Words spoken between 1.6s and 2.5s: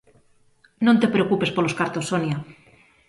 cartos, Sonia.